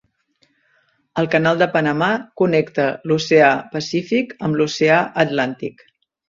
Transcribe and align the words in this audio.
El 1.23 1.27
Canal 1.35 1.59
de 1.59 1.67
Panamà 1.75 2.07
connecta 2.41 2.87
l'Oceà 3.11 3.51
Pacífic 3.77 4.35
amb 4.49 4.59
l'Oceà 4.63 4.99
Atlàntic. 5.27 5.87